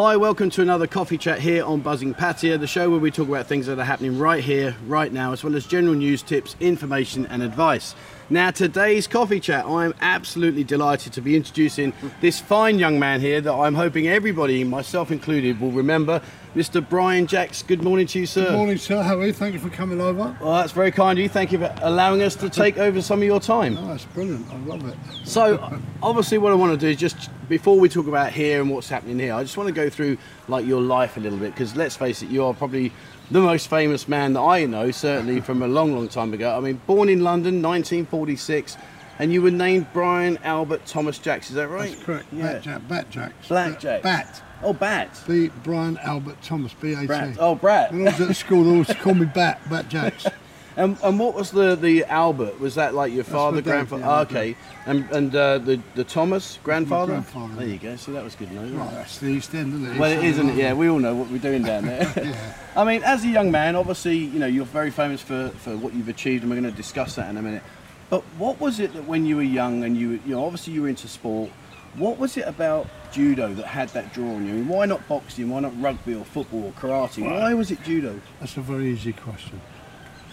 [0.00, 3.26] Hi, welcome to another coffee chat here on Buzzing Pattaya, the show where we talk
[3.26, 6.54] about things that are happening right here, right now, as well as general news, tips,
[6.60, 7.96] information, and advice.
[8.30, 13.40] Now, today's coffee chat, I'm absolutely delighted to be introducing this fine young man here
[13.40, 16.20] that I'm hoping everybody, myself included, will remember.
[16.54, 16.86] Mr.
[16.86, 18.44] Brian Jacks, good morning to you, sir.
[18.44, 19.02] Good morning, sir.
[19.02, 19.32] How are you?
[19.32, 20.36] Thank you for coming over.
[20.42, 21.28] Well, that's very kind of you.
[21.30, 23.78] Thank you for allowing us to take over some of your time.
[23.78, 24.46] Oh, that's brilliant.
[24.52, 24.96] I love it.
[25.24, 28.70] So, obviously, what I want to do is just before we talk about here and
[28.70, 30.18] what's happening here, I just want to go through
[30.48, 32.92] like your life a little bit because let's face it, you are probably
[33.30, 36.56] the most famous man that I know, certainly from a long, long time ago.
[36.56, 38.76] I mean, born in London, 1946,
[39.18, 41.50] and you were named Brian Albert Thomas Jacks.
[41.50, 41.90] Is that right?
[41.90, 42.26] That's correct.
[42.32, 42.52] Yeah.
[42.52, 42.88] Bat Jack.
[42.88, 43.48] Bat Jacks.
[43.48, 44.02] Black Jacks.
[44.02, 44.42] Bat.
[44.62, 45.20] Oh, Bat.
[45.26, 45.50] B.
[45.62, 46.72] Brian Albert Thomas.
[46.74, 46.92] B.
[46.92, 47.00] A.
[47.00, 47.06] T.
[47.06, 47.36] Brat.
[47.38, 47.92] Oh, Brat.
[47.92, 49.60] When I was at school, they always called me Bat.
[49.68, 50.26] Bat Jacks.
[50.78, 52.60] And, and what was the the Albert?
[52.60, 54.02] Was that like your father, my dad, grandfather?
[54.02, 54.56] yeah, my okay.
[54.86, 57.14] And and uh, the the Thomas grandfather.
[57.14, 57.54] grandfather.
[57.56, 57.96] There you go.
[57.96, 58.70] See, that was good news.
[58.70, 59.98] Right, that's the East End, isn't it?
[59.98, 60.56] Well, it isn't it?
[60.56, 61.98] Yeah, we all know what we're doing down there.
[62.28, 62.54] Yeah.
[62.76, 65.94] I mean, as a young man, obviously, you know, you're very famous for, for what
[65.94, 67.62] you've achieved, and we're going to discuss that in a minute.
[68.10, 70.82] But what was it that when you were young and you, you know, obviously you
[70.82, 71.50] were into sport,
[71.94, 74.52] what was it about judo that had that draw on you?
[74.52, 75.48] I mean, why not boxing?
[75.48, 77.24] Why not rugby or football or karate?
[77.24, 78.20] Why was it judo?
[78.40, 79.60] That's a very easy question.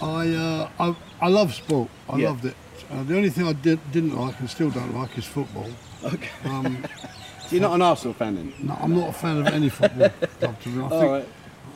[0.01, 1.89] I uh, I, I love sport.
[2.09, 2.29] I Yeah.
[2.29, 2.55] loved it.
[2.91, 5.67] Uh, the only thing I did, didn't like and still don't like is football.
[6.03, 6.29] Okay.
[6.45, 6.85] Um,
[7.49, 8.53] you're not an Arsenal fan then?
[8.59, 10.09] no, I'm not a fan of any football.
[10.39, 10.93] club, to be honest.
[10.95, 11.27] I, think, right.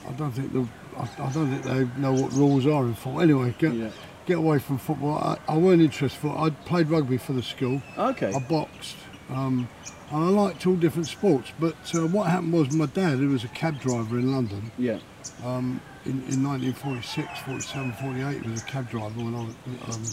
[0.07, 3.21] I don't think the I, I don't think they know what rules are in football.
[3.21, 3.89] Anyway, get Yeah.
[4.27, 5.17] get away from football.
[5.17, 6.19] I, I weren't interested.
[6.19, 7.81] For, I played rugby for the school.
[7.97, 8.31] Okay.
[8.33, 8.95] I boxed.
[9.29, 9.67] Um,
[10.11, 11.51] and I liked all different sports.
[11.59, 14.99] But uh, what happened was my dad, who was a cab driver in London, Yeah.
[15.45, 19.55] um, in, in 1946, 47, 48, he was a cab driver when I was,
[19.95, 20.03] um,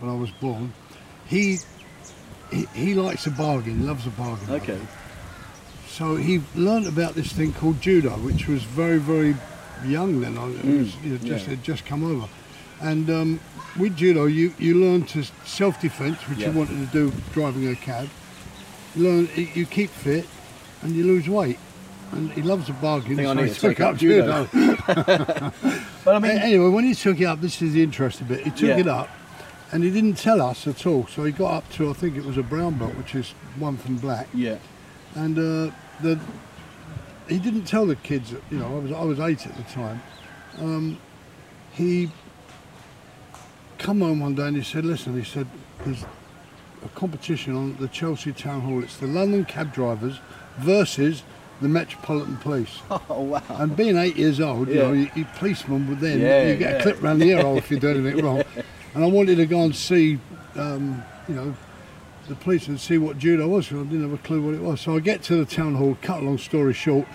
[0.00, 0.72] when I was born.
[1.26, 1.58] He,
[2.50, 4.50] he he likes a bargain, loves a bargain.
[4.50, 4.78] Okay.
[5.88, 9.34] So he learnt about this thing called judo, which was very, very
[9.84, 10.36] young then.
[10.38, 11.50] I- It was, you know, just yeah.
[11.54, 12.28] had just come over,
[12.80, 13.40] and um,
[13.78, 16.50] with judo, you you learn to self-defense, which Yeah.
[16.50, 18.08] you wanted to do driving a cab.
[18.94, 20.26] You learn you keep fit,
[20.82, 21.58] and you lose weight.
[22.12, 24.46] And he loves a bargain, Think I so need to took take up up judo.
[24.46, 24.76] judo.
[26.04, 28.44] But I mean, anyway, when he took it up, this is the interesting bit.
[28.44, 28.78] He took Yeah.
[28.78, 29.08] it up,
[29.72, 31.06] and he didn't tell us at all.
[31.08, 33.76] So he got up to I think it was a brown belt, which is one
[33.76, 34.58] from black yeah.
[35.16, 36.18] and uh, the
[37.28, 38.30] he didn't tell the kids.
[38.30, 40.00] that, You know, I was I was eight at the time.
[40.60, 40.98] Um,
[41.72, 42.10] he
[43.78, 45.48] come home one day and he said, "Listen," he said,
[45.84, 46.04] "there's
[46.84, 48.82] a competition on the Chelsea Town Hall.
[48.82, 50.20] It's the London cab drivers
[50.58, 51.24] versus
[51.60, 53.42] the Metropolitan Police." Oh, wow.
[53.50, 54.82] And being eight years old, you Yeah.
[54.82, 56.76] know, you, you policeman would then Yeah, you get yeah.
[56.78, 58.42] a clip round the ear hole if you do anything wrong.
[58.94, 60.18] And I wanted to go and see,
[60.56, 61.54] um, you know,
[62.28, 63.68] the police and see what judo was.
[63.68, 64.80] 'cause I didn't have a clue what it was.
[64.80, 65.96] So I get to the town hall.
[66.02, 67.06] Cut a long story short,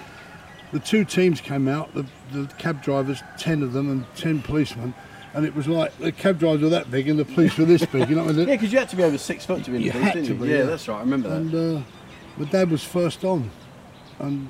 [0.71, 1.93] the two teams came out.
[1.93, 4.93] The, the cab drivers, ten of them, and ten policemen.
[5.33, 7.85] And it was like the cab drivers were that big and the police were this
[7.85, 8.09] big.
[8.09, 8.47] You know what I mean?
[8.49, 10.27] Yeah, because you had to be over six foot to be in the police, didn't
[10.29, 10.33] you?
[10.35, 10.63] be, yeah, yeah.
[10.63, 10.97] that's right.
[10.97, 11.35] I remember that.
[11.37, 11.81] And uh,
[12.37, 13.49] my dad was first on,
[14.21, 14.49] and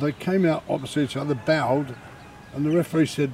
[0.00, 1.94] they came out opposite each other, bowed,
[2.54, 3.32] and the referee said,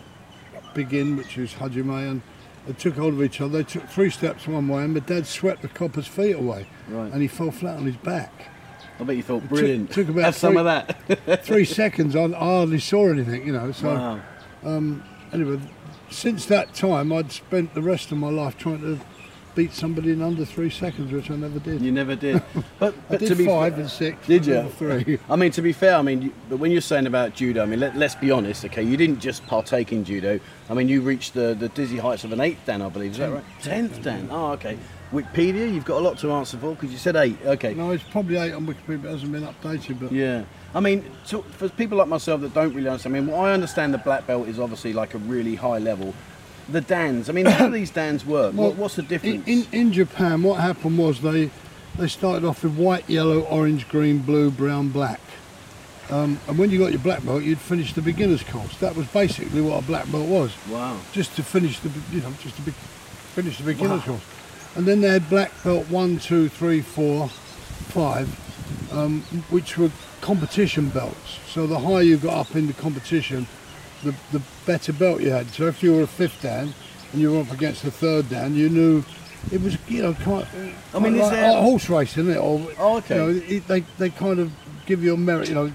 [0.74, 2.22] "Begin," which is Hajime, and
[2.66, 3.58] they took hold of each other.
[3.58, 7.12] They took three steps one way, and my dad swept the copper's feet away, Right.
[7.12, 8.32] and he fell flat on his back.
[8.98, 9.90] I bet you thought took- brilliant.
[9.90, 11.44] took about Have some of that.
[11.44, 13.72] Three seconds, I, hardly saw anything, you know.
[13.72, 14.20] So wow.
[14.64, 15.02] Um,
[15.32, 15.58] anyway,
[16.10, 19.00] since that time, I'd spent the rest of my life trying to
[19.54, 21.80] beat somebody in under three seconds, which I never did.
[21.80, 22.42] You never did.
[22.78, 24.26] But, I but did to be five and six.
[24.26, 24.68] Did you?
[24.70, 25.18] Three.
[25.30, 27.66] I mean, to be fair, I mean, you, but when you're saying about judo, I
[27.66, 28.82] mean, let, let's be honest, okay?
[28.82, 30.40] You didn't just partake in judo.
[30.68, 33.12] I mean, you reached the, the dizzy heights of an eighth dan, I believe.
[33.12, 33.44] Is that right?
[33.62, 34.28] Tenth dan.
[34.30, 34.76] Oh, okay.
[35.12, 37.38] Wikipedia, you've got a lot to answer for because you said eight.
[37.44, 37.74] Okay.
[37.74, 40.00] No, it's probably eight on Wikipedia, but it hasn't been updated.
[40.00, 40.44] But Yeah.
[40.74, 43.94] I mean, to, for people like myself that don't really understand, I mean, I understand
[43.94, 46.12] the black belt is obviously like a really high level.
[46.68, 48.54] The dans, I mean, how do these dans work?
[48.54, 49.46] Well, what, what's the difference?
[49.46, 51.50] in, in, in Japan, what happened was they
[51.98, 55.20] they started off with white, yellow, orange, green, blue, brown, black.
[56.10, 58.76] Um, and when you got your black belt, you'd finish the beginner's course.
[58.78, 60.98] That was basically what a black belt was, wow.
[61.12, 64.22] just to finish the you know just to be, finish the beginner's course.
[64.76, 68.28] And then they had black belt one, two, three, four, five,
[68.92, 69.90] um, which were
[70.20, 71.38] competition belts.
[71.46, 73.46] So the higher you got up in the competition,
[74.04, 75.48] the, the better belt you had.
[75.50, 76.72] So if you were a fifth dan
[77.12, 79.04] and you were up against the third dan, you knew
[79.52, 80.46] it was you know quite.
[80.94, 82.38] I mean, is like, there- like horse racing, isn't it?
[82.38, 83.16] Or, Oh, okay.
[83.16, 84.52] You know, it, they they kind of
[84.86, 85.48] give you a merit.
[85.48, 85.72] You know,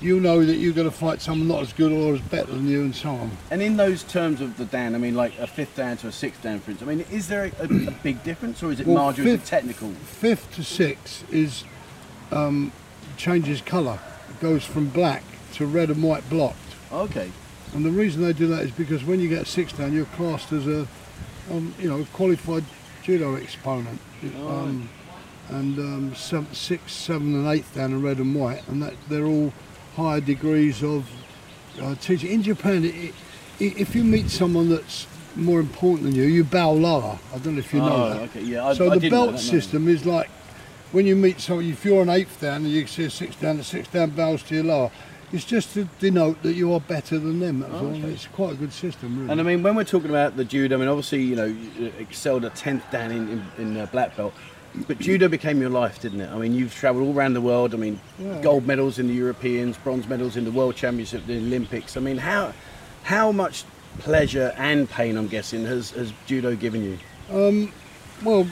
[0.00, 2.66] you know that you're going to fight someone not as good or as better than
[2.66, 3.30] you, and so on.
[3.52, 6.12] And in those terms of the Dan, I mean, like a fifth Dan to a
[6.12, 8.80] sixth Dan, for instance, I mean, is there a, a, a big difference or is
[8.80, 9.28] it Well, marginal?
[9.28, 9.90] Is it fifth- technical?
[9.92, 11.62] Fifth to sixth is
[12.32, 12.72] um,
[13.16, 14.00] changes colour.
[14.28, 15.22] It goes from black
[15.54, 16.56] to red and white blocked.
[16.90, 17.30] Okay.
[17.74, 20.52] And the reason they do that is because when you get six dan, you're classed
[20.52, 20.86] as a,
[21.50, 22.64] um, you know, qualified
[23.02, 23.98] judo exponent.
[24.46, 24.88] Um,
[25.48, 29.26] and um, seven, six, seven, and eighth dan in red and white, and that they're
[29.26, 29.52] all
[29.96, 31.08] higher degrees of
[31.80, 32.30] uh, teaching.
[32.30, 33.14] In Japan, it, it,
[33.58, 37.18] if you meet someone that's more important than you, you bow lower.
[37.34, 38.20] I don't know if you know Oh, that.
[38.30, 40.28] okay, yeah, I- so I the belt system is like
[40.92, 43.56] when you meet someone, if you're an eighth dan and you see a six dan,
[43.56, 44.90] the six dan bows to your lower.
[45.32, 47.60] It's just to denote that you are better than them.
[47.60, 47.86] That's all.
[47.86, 48.00] okay.
[48.10, 49.30] It's quite a good system, really.
[49.32, 51.92] And I mean, when we're talking about the judo, I mean, obviously, you know, you
[51.98, 54.34] excelled at 10th dan in, in, in uh, black belt,
[54.86, 56.30] but judo became your life, didn't it?
[56.30, 57.72] I mean, you've travelled all around the world.
[57.74, 58.40] I mean, Yeah.
[58.42, 61.96] gold medals in the Europeans, bronze medals in the World Championship, the Olympics.
[61.96, 62.52] I mean, how
[63.04, 63.64] how much
[63.98, 66.98] pleasure and pain, I'm guessing, has, has judo given you?
[68.24, 68.46] Well,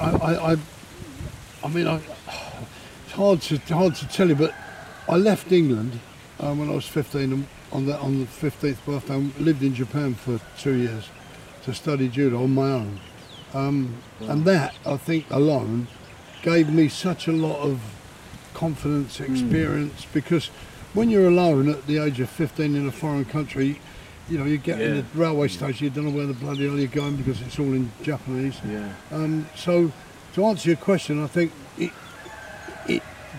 [0.00, 0.56] I, I, I,
[1.64, 1.96] I mean, I,
[3.04, 4.54] it's hard to hard to tell you, but
[5.08, 6.00] I left England
[6.40, 9.14] uh, when I was 15 and on the on the 15th birthday.
[9.14, 11.08] and lived in Japan for two years
[11.64, 13.00] to study judo on my own,
[13.54, 15.88] um, and that I think alone
[16.42, 17.80] gave me such a lot of
[18.54, 20.46] confidence, experience because
[20.94, 23.80] when you're alone at the age of 15 in a foreign country.
[24.28, 26.76] You know, you get in the railway station, you don't know where the bloody hell
[26.76, 28.56] you're going because it's all in Japanese.
[28.68, 28.92] Yeah.
[29.12, 29.92] Um, so,
[30.34, 31.92] to answer your question, I think it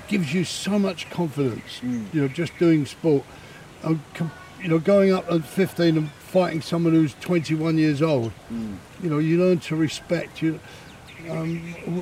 [0.07, 1.81] gives you so much confidence.
[1.83, 3.23] You know, just doing sport.
[3.83, 3.95] Uh,
[4.61, 8.31] you know, going up at 15 and fighting someone who's 21 years old.
[8.49, 10.59] You know, you learn to respect you,
[11.29, 11.57] um,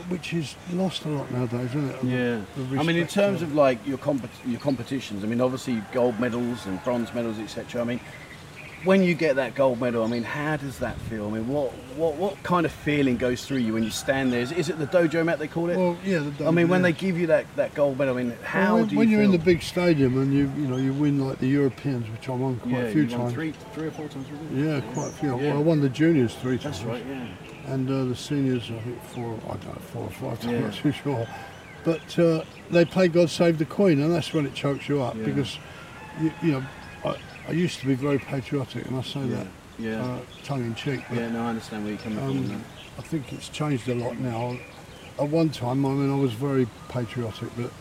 [0.10, 2.04] which is lost a lot nowadays, isn't it?
[2.04, 2.80] Yeah.
[2.80, 6.66] I mean, in terms of like your compet- your competitions, I mean, obviously gold medals
[6.66, 7.82] and bronze medals, etc.
[7.82, 8.00] I mean,
[8.86, 11.28] when you get that gold medal, I mean, how does that feel?
[11.28, 14.42] I mean, what what what kind of feeling goes through you when you stand there?
[14.42, 15.78] Is, is it the dojo mat they call it?
[15.78, 16.30] well, yeah.
[16.38, 16.84] The, I mean, when yeah.
[16.84, 19.10] they give you that, that gold medal, I mean, how Well, when, do you when
[19.10, 22.30] you're in the big stadium and you you know you win like the Europeans, which
[22.30, 23.34] I won quite yeah, a few times.
[23.34, 24.28] three, three or four times.
[24.30, 24.52] wasn't?
[24.54, 25.40] Yeah, quite a few.
[25.40, 25.50] Yeah.
[25.50, 26.80] Well, I won the juniors three times.
[26.80, 27.04] That's right.
[27.08, 27.74] Yeah.
[27.74, 30.74] and uh, the seniors, I think four, I don't know, four or five, I'm not
[30.74, 31.28] too sure.
[31.84, 35.16] But uh, they play God Save the Queen, and that's when it chokes you up
[35.16, 35.26] Yeah.
[35.26, 35.60] because,
[36.20, 36.64] you, you know,
[37.48, 39.48] I, used to be very patriotic, and I say that
[39.78, 40.04] Yeah.
[40.04, 41.30] uh, tongue in cheek, but yeah.
[41.30, 42.30] No, I understand where you're coming from.
[42.30, 42.64] um, man.
[42.98, 44.58] I think it's changed a lot now.
[45.20, 47.72] At one time, I mean, I was very patriotic, but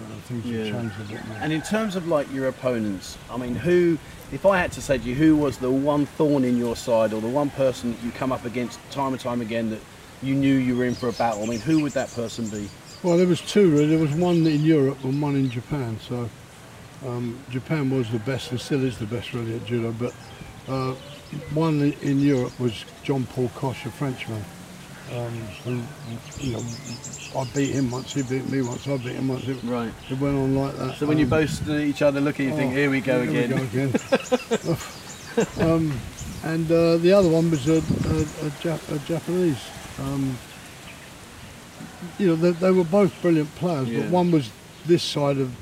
[0.00, 0.64] know, things Yeah.
[0.64, 1.36] have changed a bit now.
[1.40, 3.98] And in terms of like your opponents, I mean, who,
[4.32, 7.12] if I had to say to you, who was the one thorn in your side
[7.12, 9.80] or the one person that you come up against time and time again that
[10.22, 11.42] you knew you were in for a battle?
[11.42, 12.68] I mean, who would that person be?
[13.02, 13.86] Well, there was two really.
[13.86, 15.98] There was one in Europe and one in Japan.
[16.08, 16.28] So
[17.04, 19.92] um, Japan was the best and still is the best really at judo.
[19.92, 20.14] But
[20.68, 20.94] uh,
[21.54, 24.44] one in- Europe was John Paul Coche, a Frenchman.
[25.14, 25.32] Um,
[25.62, 25.82] who,
[26.40, 26.62] you know,
[27.40, 29.46] I beat him once, he beat me once, I beat him once.
[29.46, 29.92] It, Right.
[30.10, 30.96] it went on like that.
[30.96, 33.00] So when you Um, both stood at each other looking, you think, oh, here we
[33.00, 33.60] go here again.
[33.60, 34.76] we go again.
[35.60, 35.92] um,
[36.42, 39.58] and uh, the other one was a, a, a, Jap- a Japanese.
[40.00, 40.36] Um,
[42.18, 44.00] you know, they, they were both brilliant players, Yeah.
[44.00, 44.50] but one was
[44.86, 45.54] this side of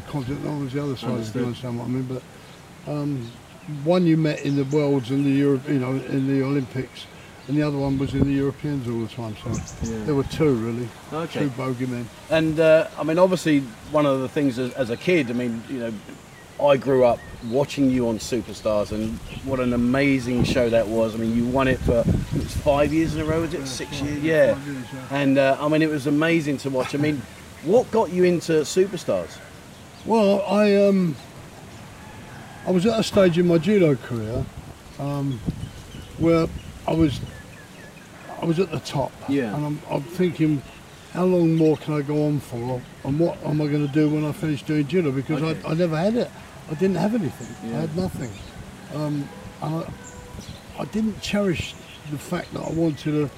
[0.00, 1.10] the continent, was the other side.
[1.10, 1.40] If Understood.
[1.40, 2.02] you understand what I mean?
[2.86, 3.30] But um,
[3.84, 7.06] one you met in the worlds and the Europe, you know, in the Olympics,
[7.46, 9.36] and the other one was in the Europeans all the time.
[9.42, 9.50] So
[9.90, 10.04] Yeah.
[10.04, 11.40] there were two really, Okay.
[11.40, 12.04] two bogeymen.
[12.30, 13.60] And uh, I mean, obviously,
[13.90, 15.92] one of the things as, as a kid, I mean, you know,
[16.62, 21.14] I grew up watching you on Superstars, and what an amazing show that was.
[21.14, 23.66] I mean, you won it for it was five years in a row, was it?
[23.66, 24.56] Six years, yeah.
[24.64, 25.16] years, yeah.
[25.16, 26.94] And uh, I mean, it was amazing to watch.
[26.94, 27.22] I mean,
[27.62, 29.38] what got you into Superstars?
[30.06, 31.16] Well, I um,
[32.66, 34.44] I was at a stage in my judo career
[34.98, 35.38] um,
[36.18, 36.46] where
[36.86, 37.20] I was
[38.40, 39.54] I was at the top, Yeah.
[39.54, 40.62] and I'm, I'm thinking,
[41.12, 44.08] how long more can I go on for, and what am I going to do
[44.08, 45.10] when I finish doing judo?
[45.10, 45.60] Because Okay.
[45.66, 46.30] I, I never had it.
[46.70, 47.48] I didn't have anything.
[47.68, 47.78] Yeah.
[47.78, 48.30] I had nothing.
[48.94, 49.28] Um,
[49.60, 49.92] and I,
[50.82, 51.74] I didn't cherish
[52.12, 53.30] the fact that I wanted to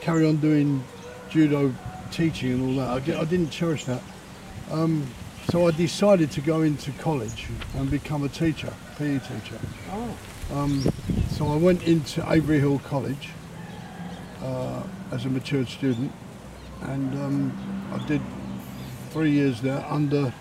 [0.00, 0.82] carry on doing
[1.30, 1.72] judo
[2.10, 2.88] teaching and all that.
[2.90, 3.14] I, Okay.
[3.14, 4.02] I didn't cherish that.
[4.72, 5.06] Um,
[5.50, 9.58] so I decided to go into college and become a teacher, PE teacher.
[9.90, 10.16] Oh.
[10.52, 10.82] Um,
[11.30, 13.30] so I went into Avery Hill College
[14.42, 16.12] uh, as a matured student,
[16.82, 18.20] and um, I did
[19.10, 20.32] three years there under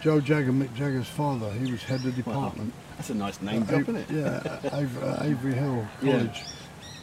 [0.00, 1.50] Joe Jagger, Mick Jagger's father.
[1.52, 2.72] He was head of department.
[2.96, 4.10] That's a nice name Uh, drop, isn't it?
[4.10, 6.12] Yeah, Avery, uh, Avery Hill Yeah.
[6.12, 6.42] College.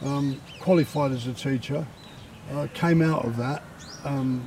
[0.04, 1.86] Um, qualified as a teacher.
[2.52, 3.64] Uh, came out of that.
[4.04, 4.46] Um,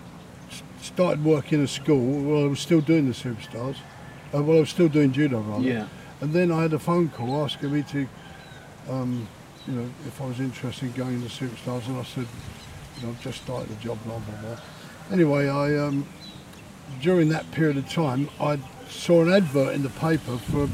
[0.87, 2.23] started working at school.
[2.23, 3.77] Well, I was still doing the superstars.
[4.35, 5.63] Uh, well, I was still doing judo rather.
[5.63, 5.89] Yeah.
[6.21, 8.09] And then I had a phone call asking me to,
[8.89, 9.29] um,
[9.67, 12.27] you know, if I was interested in going to superstars, and I said,
[12.97, 14.61] you know, I've just started a job, blah blah blah.
[15.11, 16.07] Anyway, I um,
[17.03, 20.69] during that period of time, I saw an advert in the paper for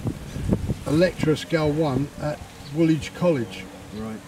[0.86, 2.38] a lecturer scale one at
[2.74, 3.64] Woolwich College.
[3.96, 4.20] Right.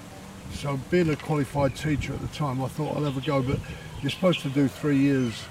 [0.52, 3.42] So being a qualified teacher at the time, I thought I'll have a go.
[3.42, 3.58] But
[4.02, 5.44] you're supposed to do three years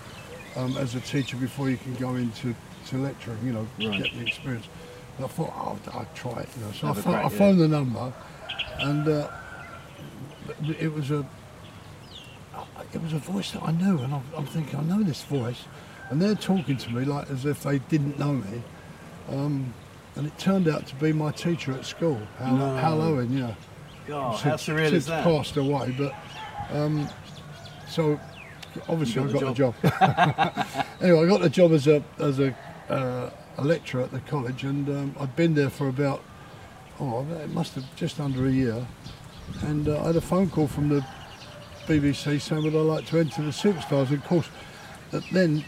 [0.56, 2.56] um, as a teacher before you can go into
[2.88, 3.38] to lecturing.
[3.46, 4.04] You know, Right.
[4.04, 4.68] get the experience.
[5.18, 6.50] And I thought, oh, I'd try it.
[6.58, 7.52] You know, so I, Have a pho- crack, I yeah.
[7.54, 8.14] the number,
[8.80, 9.28] and uh,
[10.80, 11.26] it was a
[12.94, 15.64] it was a voice that I knew, and I'm, I'm thinking, I know this voice,
[16.10, 18.62] and they're talking to me like as if they didn't know me.
[19.30, 19.74] Um,
[20.16, 22.76] and it turned out to be my teacher at school, Hal, No.
[22.76, 23.56] Hal Owen, yeah
[24.08, 25.24] God, how since, surreal since is that?
[25.24, 25.96] passed away.
[25.98, 26.14] But
[26.76, 27.08] um,
[27.88, 28.20] so
[28.88, 29.76] obviously I got the job.
[31.02, 32.56] anyway, I got the job as a as a,
[32.90, 36.22] uh, a lecturer at the college, and um, I'd been there for about
[37.00, 38.86] oh, it must have just under a year.
[39.62, 41.06] And uh, I had a phone call from the
[41.88, 44.50] BBC saying, "Would I like to enter the Superstars?" And of course,
[45.12, 45.64] that then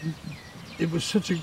[0.78, 1.36] it was such a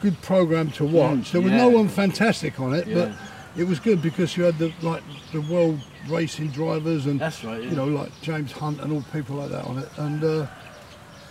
[0.00, 1.32] good program to watch.
[1.32, 2.94] there was no Mm, one fantastic on it, Yeah.
[2.94, 3.12] but
[3.60, 7.62] it was good because you had the like the world racing drivers and That's right,
[7.62, 7.70] yeah.
[7.70, 9.88] you know like James Hunt and all people like that on it.
[9.96, 10.46] And uh,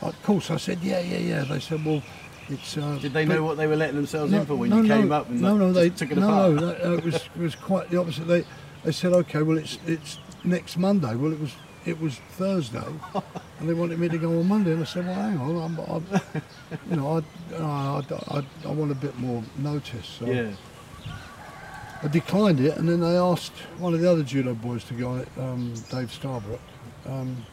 [0.02, 2.02] of course, I said, "Yeah, yeah, yeah." They said, "Well,
[2.50, 4.82] it's." Uh, Did they know what they were letting themselves no, in for when no,
[4.82, 6.52] you came no, up and no, no, they took it no, apart?
[6.54, 8.26] no, that, uh, it was it was quite the opposite.
[8.26, 8.46] They
[8.84, 11.16] they said, okay, well it's it's next Monday.
[11.16, 11.54] Well, it was
[11.86, 12.84] it was Thursday,
[13.60, 14.72] and they wanted me to go on Monday.
[14.74, 16.42] And I said, well, hang on, I'm, I'm
[16.90, 17.24] you know,
[17.54, 20.08] I, I, I, I want a bit more notice.
[20.08, 20.52] So yeah.
[22.02, 25.10] I declined it, and then they asked one of the other judo boys to go
[25.10, 26.60] on it, um, Dave Starbrook.
[27.06, 27.46] Um,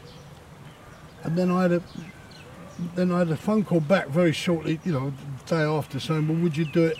[1.24, 1.82] and then I had a
[2.94, 5.12] then I had a phone call back very shortly, you know,
[5.46, 6.96] the day after, saying, "Well, would you do it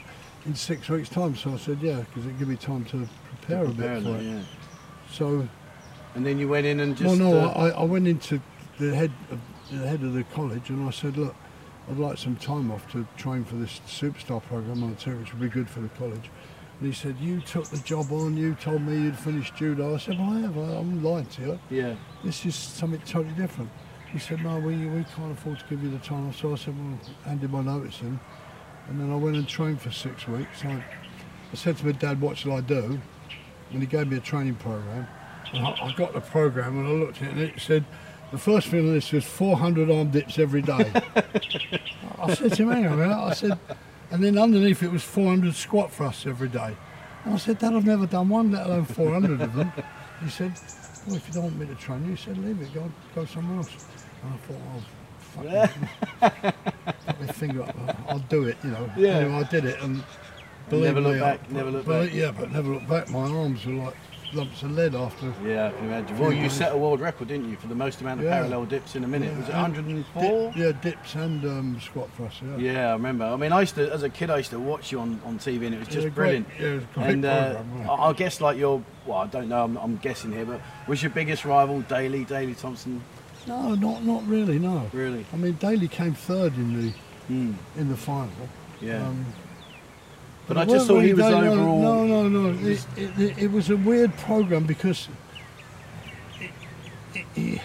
[0.46, 3.64] in six weeks' time?" So I said, "Yeah," because it give me time to prepare
[3.64, 4.22] a Prepare bit for it.
[4.24, 4.40] yeah.
[5.10, 5.48] So,
[6.14, 7.06] And then you went in and just.
[7.06, 8.40] well, no, uh, I, I went into
[8.78, 11.34] the head of the head of the college, and I said, "Look,
[11.90, 15.32] I'd like some time off to train for this superstar program on the team, which
[15.32, 16.30] would be good for the college."
[16.80, 18.36] And he said, "You took the job on.
[18.36, 20.56] You told me you'd finished judo." I said, "Well, I have.
[20.56, 21.58] I'm lying to you.
[21.70, 21.94] yeah.
[22.24, 23.70] This is something totally different."
[24.12, 26.74] He said, "No, we we can't afford to give you the time." So I said,
[26.78, 28.18] "Well, handed my notice in,
[28.88, 30.64] and then I went and trained for six weeks.
[30.64, 30.84] I,
[31.52, 33.00] I said to my dad, "What shall I do?"
[33.72, 35.06] And he gave me a training program.
[35.52, 37.84] And I, I got the program and I looked at it and it said,
[38.32, 40.90] the first thing on this was 400 arm dips every day.
[42.18, 43.14] I said to him, hang on a minute.
[43.14, 43.58] I said,
[44.10, 46.74] and then underneath it was 400 squat thrusts every day.
[47.24, 49.72] And I said, Dad, I've never done one, let alone 400 of them.
[50.24, 50.52] He said,
[51.06, 53.26] well, if you don't want me to train you, he said, leave it, go, go
[53.26, 53.86] somewhere else.
[54.22, 54.82] And I thought, oh,
[56.20, 56.54] fuck
[57.06, 57.74] put my finger up,
[58.08, 58.90] I'll do it, you know.
[58.96, 59.08] Yeah.
[59.18, 60.02] Anyway, I did it and
[60.70, 62.14] Never believe look me, back, I- never look but- back.
[62.14, 63.10] Yeah, but never look back.
[63.10, 63.94] My arms were like
[64.32, 65.34] lumps of lead after.
[65.44, 66.18] Yeah, I can imagine.
[66.18, 68.36] Well, you set a world record, didn't you, for the most amount of Yeah.
[68.36, 69.36] parallel dips in a minute?
[69.36, 70.52] Was it and 104?
[70.52, 72.40] Dip, yeah, dips and um, squat thrusts.
[72.42, 72.56] Yeah.
[72.72, 73.24] Yeah, I remember.
[73.26, 75.38] I mean, I used to, as a kid, I used to watch you on, on
[75.38, 76.48] TV, and it was just Yeah, great- brilliant.
[76.58, 77.90] yeah, it was great and uh, program, yeah.
[77.90, 81.02] I I guess like your, well, I don't know, I'm, I'm guessing here, but was
[81.02, 83.02] your biggest rival Daley, Daley Thompson?
[83.46, 84.58] No, not not really.
[84.58, 84.88] No.
[84.92, 85.26] Really?
[85.32, 86.92] I mean, Daley came third in the
[87.28, 87.52] Hmm.
[87.76, 88.30] in the final.
[88.80, 89.06] Yeah.
[89.06, 89.24] Um,
[90.48, 91.80] but I just thought he was really Daley- overall.
[92.06, 92.68] No, no, no.
[92.68, 95.08] It, it, it, it was a weird program because
[97.36, 97.60] you,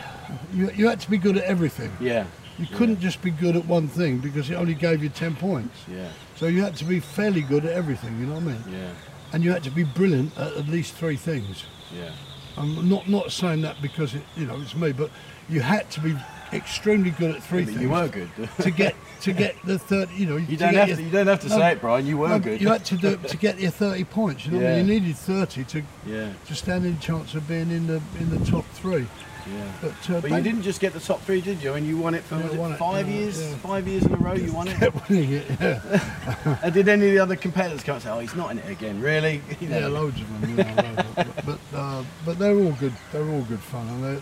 [0.53, 1.91] you had to be good at everything.
[2.00, 2.25] Yeah.
[2.60, 5.75] You couldn't just be good at one thing because it only gave you ten points.
[5.88, 6.10] Yeah.
[6.36, 8.19] So you had to be fairly good at everything.
[8.19, 8.63] You know what I mean?
[8.72, 8.89] Yeah.
[9.34, 11.65] And you had to be brilliant at at least three things.
[11.96, 12.12] Yeah.
[12.57, 15.12] I'm not not saying that because it, you know it's me, but
[15.50, 16.16] you had to be
[16.54, 18.30] extremely good at three things you were good.
[18.62, 20.10] to get to get the third.
[20.12, 21.01] You know, You don't have to.
[21.04, 22.06] You don't have to say it, Brian.
[22.06, 22.62] You were no, good.
[22.62, 24.46] You had to do to get your thirty points.
[24.46, 24.88] You know, what I mean?
[24.88, 24.94] Yeah.
[24.94, 26.34] you needed thirty to Yeah.
[26.48, 29.08] to stand in chance of being in the in the top three.
[29.50, 29.63] Yeah.
[29.82, 31.74] But, uh, But you they- didn't just get the top three, did you?
[31.75, 33.56] And you won it for Yeah, was I it won it, five yeah, years.
[33.63, 34.75] Five years in a row, you won it.
[34.80, 35.46] kept winning it.
[35.62, 38.60] Yeah, and did any of the other competitors come and say, "Oh, he's not in
[38.60, 39.00] it again"?
[39.01, 39.42] Really?
[39.62, 39.80] You know?
[39.80, 40.50] yeah, loads of them.
[40.50, 41.34] You know, loads of them.
[41.46, 42.94] but uh, but they're all good.
[43.13, 44.22] They're all good fun, and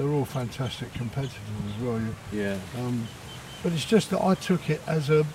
[0.00, 1.36] they're all fantastic competitors
[1.76, 2.00] as well.
[2.00, 2.56] You, Yeah.
[2.78, 3.06] Um,
[3.62, 5.26] but it's just that I took it as a,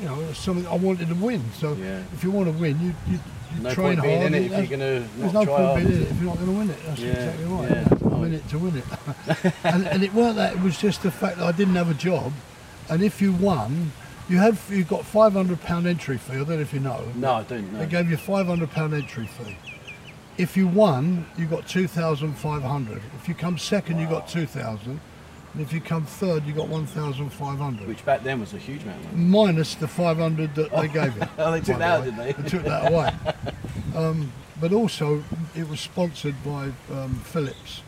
[0.00, 1.42] you know, something I wanted to win.
[1.58, 2.02] So Yeah.
[2.14, 3.18] if you want to win, you, you,
[3.54, 4.10] you No train hard.
[4.10, 6.46] in it if you're to There's no point being in it if you're not going
[6.46, 6.78] to win it.
[6.86, 7.70] That's Yeah, exactly right.
[7.70, 8.14] yeah.
[8.14, 9.54] I'm in it to win it.
[9.64, 10.54] and, and it weren't that.
[10.54, 12.32] It was just the fact that I didn't have a job,
[12.88, 13.92] and if you won,
[14.30, 16.32] you had you got 500 pound entry fee.
[16.32, 17.04] I don't know if you know.
[17.14, 17.80] No, I don't know.
[17.80, 19.58] They gave you 500 pound entry fee.
[20.36, 23.02] If you won, you got 2,500.
[23.20, 25.00] If you come second, you got 2,000.
[25.54, 27.86] And if you come third, you got 1,500.
[27.86, 29.04] Which back then was a huge amount.
[29.04, 29.24] of money.
[29.24, 31.22] Minus the 500 that they gave you.
[31.38, 32.06] Oh, they took that the out, way.
[32.06, 32.42] did they?
[32.42, 33.12] They took that away.
[33.94, 35.22] Um, but also,
[35.54, 37.82] it was sponsored by um, Philips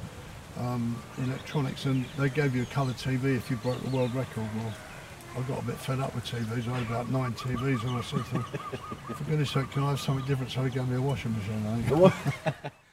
[0.57, 4.49] um, Electronics, and they gave you a colour TV if you broke the world record.
[4.57, 4.73] Well,
[5.37, 6.67] I got a bit fed up with TVs.
[6.67, 8.45] I had about nine TVs, and I said to them,
[9.15, 11.67] "For goodness sake, can I have something different so can get me a washing machine?"
[11.67, 12.53] Eh?
[12.53, 12.73] Think.